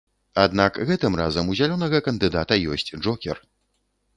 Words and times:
Аднак 0.43 0.79
гэтым 0.91 1.17
разам 1.21 1.51
у 1.53 1.57
зялёнага 1.61 1.97
кандыдата 2.07 2.59
ёсць 2.77 2.89
джокер. 3.03 3.37